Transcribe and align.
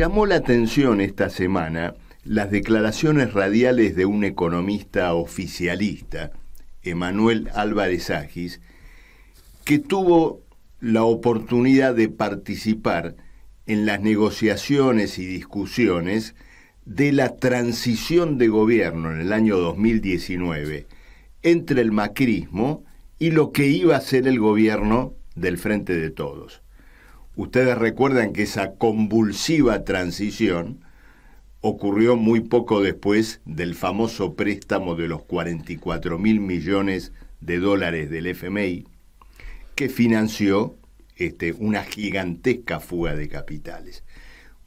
llamó 0.00 0.24
la 0.24 0.36
atención 0.36 1.02
esta 1.02 1.28
semana 1.28 1.92
las 2.24 2.50
declaraciones 2.50 3.34
radiales 3.34 3.94
de 3.96 4.06
un 4.06 4.24
economista 4.24 5.12
oficialista, 5.12 6.30
Emanuel 6.82 7.50
Álvarez 7.52 8.08
Agis, 8.08 8.62
que 9.62 9.78
tuvo 9.78 10.40
la 10.80 11.02
oportunidad 11.02 11.94
de 11.94 12.08
participar 12.08 13.14
en 13.66 13.84
las 13.84 14.00
negociaciones 14.00 15.18
y 15.18 15.26
discusiones 15.26 16.34
de 16.86 17.12
la 17.12 17.36
transición 17.36 18.38
de 18.38 18.48
gobierno 18.48 19.12
en 19.12 19.20
el 19.20 19.34
año 19.34 19.58
2019 19.58 20.86
entre 21.42 21.82
el 21.82 21.92
macrismo 21.92 22.84
y 23.18 23.32
lo 23.32 23.52
que 23.52 23.66
iba 23.66 23.96
a 23.96 24.00
ser 24.00 24.26
el 24.26 24.40
gobierno 24.40 25.12
del 25.34 25.58
Frente 25.58 25.94
de 25.94 26.08
Todos. 26.08 26.62
Ustedes 27.36 27.78
recuerdan 27.78 28.32
que 28.32 28.42
esa 28.42 28.74
convulsiva 28.74 29.84
transición 29.84 30.80
ocurrió 31.60 32.16
muy 32.16 32.40
poco 32.40 32.82
después 32.82 33.40
del 33.44 33.74
famoso 33.74 34.34
préstamo 34.34 34.94
de 34.94 35.08
los 35.08 35.22
44 35.24 36.18
mil 36.18 36.40
millones 36.40 37.12
de 37.40 37.58
dólares 37.58 38.10
del 38.10 38.26
FMI, 38.26 38.86
que 39.74 39.88
financió 39.88 40.76
este, 41.16 41.52
una 41.52 41.84
gigantesca 41.84 42.80
fuga 42.80 43.14
de 43.14 43.28
capitales. 43.28 44.04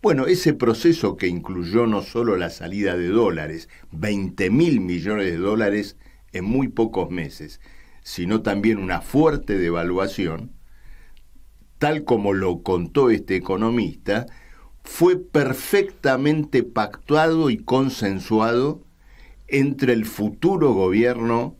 Bueno, 0.01 0.27
ese 0.27 0.53
proceso 0.53 1.17
que 1.17 1.27
incluyó 1.27 1.87
no 1.87 2.01
solo 2.01 2.35
la 2.37 2.49
salida 2.49 2.95
de 2.97 3.07
dólares, 3.07 3.69
20 3.91 4.49
mil 4.49 4.79
millones 4.81 5.25
de 5.25 5.37
dólares 5.37 5.97
en 6.31 6.45
muy 6.45 6.67
pocos 6.67 7.09
meses, 7.09 7.59
sino 8.01 8.41
también 8.41 8.77
una 8.79 9.01
fuerte 9.01 9.57
devaluación, 9.57 10.51
tal 11.83 12.05
como 12.05 12.31
lo 12.31 12.63
contó 12.63 13.09
este 13.09 13.35
economista, 13.35 14.25
fue 14.85 15.17
perfectamente 15.17 16.63
pactuado 16.63 17.49
y 17.49 17.57
consensuado 17.57 18.85
entre 19.49 19.91
el 19.91 20.05
futuro 20.05 20.71
gobierno 20.71 21.57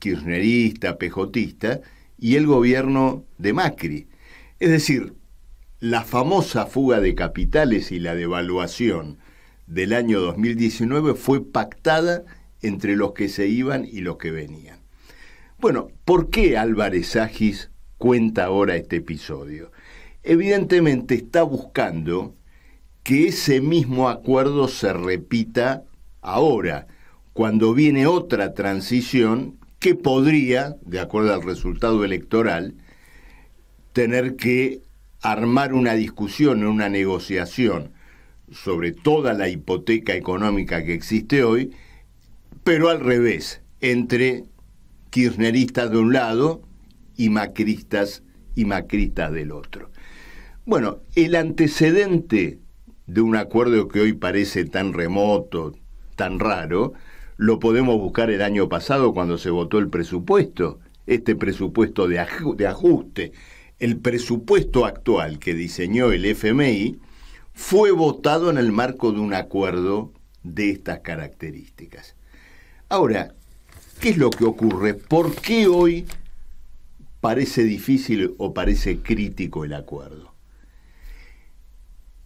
kirchnerista, 0.00 0.98
pejotista, 0.98 1.80
y 2.18 2.36
el 2.36 2.46
gobierno 2.46 3.24
de 3.38 3.54
Macri. 3.54 4.08
Es 4.58 4.68
decir, 4.68 5.14
la 5.80 6.04
famosa 6.04 6.66
fuga 6.66 7.00
de 7.00 7.14
capitales 7.14 7.90
y 7.90 8.00
la 8.00 8.14
devaluación 8.14 9.16
del 9.66 9.94
año 9.94 10.20
2019 10.20 11.14
fue 11.14 11.42
pactada 11.42 12.22
entre 12.60 12.96
los 12.96 13.12
que 13.14 13.30
se 13.30 13.48
iban 13.48 13.86
y 13.86 14.02
los 14.02 14.18
que 14.18 14.30
venían. 14.30 14.80
Bueno, 15.58 15.88
¿por 16.04 16.28
qué 16.28 16.58
Álvarez 16.58 17.16
Agis 17.16 17.70
cuenta 17.98 18.44
ahora 18.44 18.76
este 18.76 18.96
episodio? 18.96 19.70
Evidentemente 20.22 21.14
está 21.14 21.42
buscando 21.42 22.34
que 23.02 23.28
ese 23.28 23.60
mismo 23.60 24.08
acuerdo 24.08 24.68
se 24.68 24.92
repita 24.92 25.84
ahora, 26.20 26.86
cuando 27.32 27.72
viene 27.72 28.06
otra 28.06 28.54
transición 28.54 29.56
que 29.78 29.94
podría, 29.94 30.76
de 30.82 31.00
acuerdo 31.00 31.32
al 31.32 31.42
resultado 31.42 32.04
electoral, 32.04 32.74
tener 33.92 34.36
que 34.36 34.82
armar 35.22 35.72
una 35.72 35.94
discusión, 35.94 36.64
una 36.64 36.88
negociación 36.88 37.92
sobre 38.50 38.92
toda 38.92 39.34
la 39.34 39.48
hipoteca 39.48 40.14
económica 40.14 40.84
que 40.84 40.94
existe 40.94 41.44
hoy, 41.44 41.72
pero 42.64 42.88
al 42.88 43.00
revés, 43.00 43.62
entre 43.80 44.44
kirchneristas 45.10 45.90
de 45.90 45.98
un 45.98 46.12
lado 46.12 46.67
y 47.18 47.28
macristas 47.28 48.22
y 48.54 48.64
macristas 48.64 49.30
del 49.32 49.52
otro. 49.52 49.90
Bueno, 50.64 51.00
el 51.14 51.34
antecedente 51.34 52.60
de 53.06 53.20
un 53.20 53.36
acuerdo 53.36 53.88
que 53.88 54.00
hoy 54.00 54.14
parece 54.14 54.64
tan 54.64 54.94
remoto, 54.94 55.74
tan 56.16 56.38
raro, 56.38 56.94
lo 57.36 57.58
podemos 57.58 57.98
buscar 57.98 58.30
el 58.30 58.40
año 58.42 58.68
pasado 58.68 59.12
cuando 59.12 59.36
se 59.36 59.50
votó 59.50 59.78
el 59.78 59.88
presupuesto, 59.88 60.78
este 61.06 61.34
presupuesto 61.36 62.06
de, 62.06 62.20
ajuste. 62.20 63.32
El 63.78 63.98
presupuesto 63.98 64.84
actual 64.84 65.38
que 65.38 65.54
diseñó 65.54 66.12
el 66.12 66.24
FMI 66.24 66.98
fue 67.52 67.90
votado 67.90 68.50
en 68.50 68.58
el 68.58 68.72
marco 68.72 69.12
de 69.12 69.20
un 69.20 69.34
acuerdo 69.34 70.12
de 70.42 70.70
estas 70.70 71.00
características. 71.00 72.14
Ahora, 72.88 73.34
¿qué 74.00 74.10
es 74.10 74.18
lo 74.18 74.30
que 74.30 74.44
ocurre? 74.44 74.94
¿Por 74.94 75.34
qué 75.34 75.66
hoy 75.66 76.06
parece 77.20 77.64
difícil 77.64 78.34
o 78.38 78.54
parece 78.54 78.98
crítico 78.98 79.64
el 79.64 79.74
acuerdo? 79.74 80.34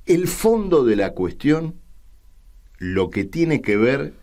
El 0.06 0.26
fondo 0.28 0.84
de 0.84 0.97
la 0.97 1.12
cuestión, 1.12 1.76
lo 2.78 3.10
que 3.10 3.25
tiene 3.25 3.62
que 3.62 3.76
ver 3.76 4.14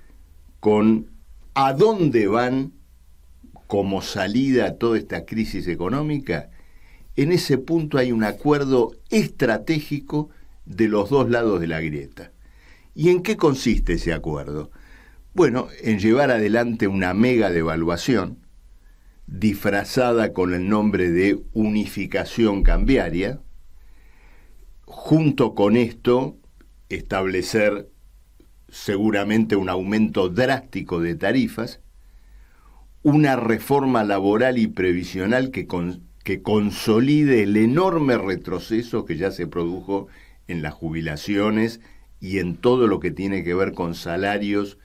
con 0.59 1.07
a 1.53 1.73
dónde 1.73 2.27
van 2.27 2.73
como 3.67 4.01
salida 4.01 4.65
a 4.65 4.75
toda 4.75 4.97
esta 4.97 5.25
crisis 5.25 5.67
económica, 5.67 6.49
en 7.15 7.31
ese 7.31 7.57
punto 7.57 7.97
hay 7.97 8.11
un 8.11 8.23
acuerdo 8.23 8.93
estratégico 9.09 10.29
de 10.65 10.87
los 10.87 11.09
dos 11.09 11.29
lados 11.29 11.59
de 11.59 11.67
la 11.67 11.81
grieta. 11.81 12.31
¿Y 12.95 13.09
en 13.09 13.21
qué 13.21 13.37
consiste 13.37 13.93
ese 13.93 14.13
acuerdo? 14.13 14.71
Bueno, 15.33 15.67
en 15.81 15.99
llevar 15.99 16.31
adelante 16.31 16.87
una 16.87 17.13
mega 17.13 17.49
devaluación, 17.49 18.39
disfrazada 19.31 20.33
con 20.33 20.53
el 20.53 20.67
nombre 20.67 21.11
de 21.11 21.39
unificación 21.53 22.63
cambiaria, 22.63 23.39
junto 24.85 25.53
con 25.53 25.77
esto 25.77 26.37
establecer 26.89 27.89
seguramente 28.69 29.55
un 29.55 29.69
aumento 29.69 30.29
drástico 30.29 30.99
de 30.99 31.15
tarifas, 31.15 31.79
una 33.03 33.35
reforma 33.35 34.03
laboral 34.03 34.57
y 34.57 34.67
previsional 34.67 35.51
que, 35.51 35.67
que 36.23 36.41
consolide 36.41 37.43
el 37.43 37.55
enorme 37.55 38.17
retroceso 38.17 39.05
que 39.05 39.15
ya 39.15 39.31
se 39.31 39.45
produjo 39.45 40.07
en 40.47 40.63
las 40.63 40.73
jubilaciones 40.73 41.81
y 42.19 42.39
en 42.39 42.55
todo 42.55 42.87
lo 42.87 42.99
que 42.99 43.11
tiene 43.11 43.43
que 43.43 43.53
ver 43.53 43.73
con 43.73 43.93
salarios 43.93 44.79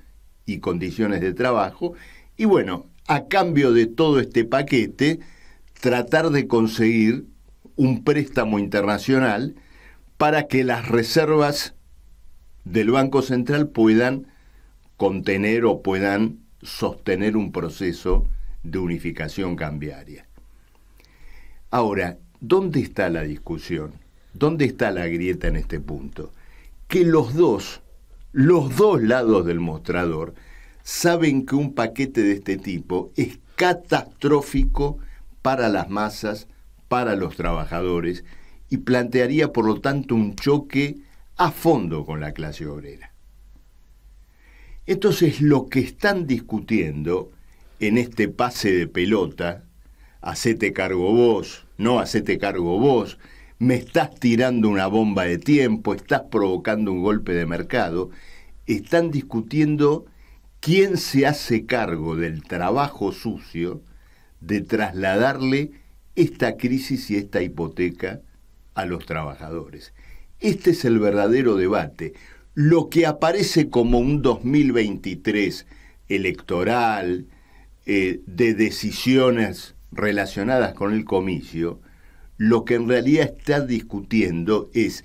y 0.44 0.58
condiciones 0.58 1.22
de 1.22 1.32
trabajo. 1.32 1.94
Y 2.36 2.44
bueno, 2.44 2.86
a 3.06 3.26
cambio 3.26 3.72
de 3.72 3.86
todo 3.86 4.20
este 4.20 4.44
paquete, 4.44 5.20
tratar 5.80 6.30
de 6.30 6.46
conseguir 6.46 7.26
un 7.76 8.04
préstamo 8.04 8.58
internacional 8.58 9.54
para 10.16 10.46
que 10.46 10.64
las 10.64 10.88
reservas 10.88 11.74
del 12.64 12.90
Banco 12.90 13.22
Central 13.22 13.68
puedan 13.68 14.26
contener 14.96 15.64
o 15.64 15.82
puedan 15.82 16.38
sostener 16.62 17.36
un 17.36 17.52
proceso 17.52 18.26
de 18.62 18.78
unificación 18.78 19.56
cambiaria. 19.56 20.26
Ahora, 21.70 22.18
¿dónde 22.40 22.80
está 22.80 23.10
la 23.10 23.22
discusión? 23.22 23.92
¿Dónde 24.32 24.64
está 24.64 24.90
la 24.90 25.06
grieta 25.06 25.48
en 25.48 25.56
este 25.56 25.80
punto? 25.80 26.32
Que 26.88 27.04
los 27.04 27.34
dos, 27.34 27.82
los 28.32 28.76
dos 28.76 29.02
lados 29.02 29.44
del 29.44 29.60
mostrador, 29.60 30.34
saben 30.84 31.46
que 31.46 31.56
un 31.56 31.74
paquete 31.74 32.22
de 32.22 32.32
este 32.34 32.58
tipo 32.58 33.10
es 33.16 33.38
catastrófico 33.56 34.98
para 35.42 35.68
las 35.68 35.88
masas, 35.88 36.46
para 36.88 37.16
los 37.16 37.36
trabajadores, 37.36 38.24
y 38.68 38.78
plantearía 38.78 39.52
por 39.52 39.64
lo 39.64 39.80
tanto 39.80 40.14
un 40.14 40.36
choque 40.36 40.98
a 41.36 41.50
fondo 41.50 42.04
con 42.04 42.20
la 42.20 42.32
clase 42.32 42.66
obrera. 42.66 43.12
Entonces 44.86 45.40
lo 45.40 45.68
que 45.68 45.80
están 45.80 46.26
discutiendo 46.26 47.32
en 47.80 47.96
este 47.96 48.28
pase 48.28 48.70
de 48.72 48.86
pelota, 48.86 49.64
hacete 50.20 50.72
cargo 50.72 51.12
vos, 51.12 51.66
no 51.78 51.98
hacete 51.98 52.38
cargo 52.38 52.78
vos, 52.78 53.18
me 53.58 53.76
estás 53.76 54.14
tirando 54.14 54.68
una 54.68 54.86
bomba 54.86 55.24
de 55.24 55.38
tiempo, 55.38 55.94
estás 55.94 56.22
provocando 56.30 56.92
un 56.92 57.02
golpe 57.02 57.32
de 57.32 57.46
mercado, 57.46 58.10
están 58.66 59.10
discutiendo 59.10 60.06
quién 60.64 60.96
se 60.96 61.26
hace 61.26 61.66
cargo 61.66 62.16
del 62.16 62.42
trabajo 62.42 63.12
sucio 63.12 63.82
de 64.40 64.62
trasladarle 64.62 65.72
esta 66.16 66.56
crisis 66.56 67.10
y 67.10 67.16
esta 67.16 67.42
hipoteca 67.42 68.22
a 68.72 68.86
los 68.86 69.04
trabajadores. 69.04 69.92
Este 70.40 70.70
es 70.70 70.86
el 70.86 70.98
verdadero 70.98 71.56
debate. 71.56 72.14
Lo 72.54 72.88
que 72.88 73.04
aparece 73.04 73.68
como 73.68 73.98
un 73.98 74.22
2023 74.22 75.66
electoral, 76.08 77.26
eh, 77.84 78.22
de 78.26 78.54
decisiones 78.54 79.74
relacionadas 79.92 80.72
con 80.72 80.94
el 80.94 81.04
comicio, 81.04 81.78
lo 82.38 82.64
que 82.64 82.76
en 82.76 82.88
realidad 82.88 83.34
está 83.36 83.60
discutiendo 83.60 84.70
es 84.72 85.04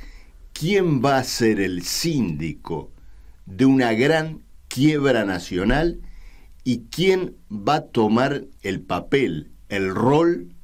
quién 0.54 1.04
va 1.04 1.18
a 1.18 1.24
ser 1.26 1.60
el 1.60 1.84
síndico 1.84 2.94
de 3.46 3.66
una 3.66 3.92
gran 3.92 4.48
quiebra 4.69 5.25
nacional 5.25 6.00
y 6.63 6.83
quién 6.89 7.36
va 7.51 7.75
a 7.75 7.86
tomar 7.88 8.45
el 8.62 8.81
papel, 8.81 9.51
el 9.68 9.94
rol 9.94 10.56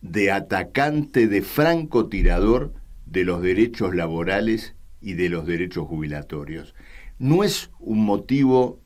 de 0.00 0.32
atacante, 0.32 1.28
de 1.28 1.42
francotirador 1.42 2.72
de 3.04 3.24
los 3.24 3.42
derechos 3.42 3.94
laborales 3.94 4.74
y 5.00 5.14
de 5.14 5.28
los 5.28 5.46
derechos 5.46 5.86
jubilatorios. 5.86 6.74
¿No 7.18 7.44
es 7.44 7.70
un 7.78 8.04
motivo 8.04 8.80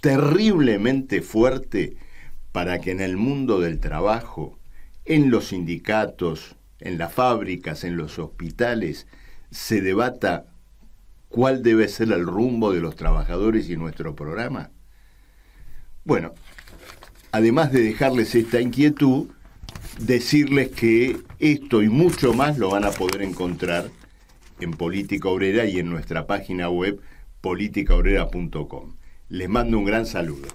terriblemente 0.00 1.22
fuerte 1.22 1.96
para 2.52 2.80
que 2.80 2.92
en 2.92 3.00
el 3.00 3.16
mundo 3.16 3.60
del 3.60 3.80
trabajo, 3.80 4.58
en 5.04 5.30
los 5.30 5.48
sindicatos, 5.48 6.56
en 6.80 6.98
las 6.98 7.12
fábricas, 7.12 7.84
en 7.84 7.96
los 7.96 8.18
hospitales, 8.18 9.06
se 9.50 9.80
debata 9.80 10.46
cuál 11.28 11.62
debe 11.62 11.88
ser 11.88 12.12
el 12.12 12.26
rumbo 12.26 12.72
de 12.72 12.80
los 12.80 12.96
trabajadores 12.96 13.68
y 13.68 13.76
nuestro 13.76 14.14
programa? 14.14 14.70
Bueno, 16.04 16.32
además 17.32 17.72
de 17.72 17.82
dejarles 17.82 18.34
esta 18.34 18.60
inquietud, 18.60 19.28
decirles 20.00 20.68
que 20.70 21.18
esto 21.38 21.82
y 21.82 21.88
mucho 21.88 22.32
más 22.32 22.58
lo 22.58 22.70
van 22.70 22.84
a 22.84 22.90
poder 22.90 23.22
encontrar 23.22 23.90
en 24.60 24.72
Política 24.72 25.28
Obrera 25.28 25.64
y 25.66 25.78
en 25.78 25.90
nuestra 25.90 26.26
página 26.26 26.68
web 26.68 27.00
politicaobrera.com. 27.40 28.96
Les 29.28 29.48
mando 29.48 29.78
un 29.78 29.84
gran 29.84 30.06
saludo. 30.06 30.48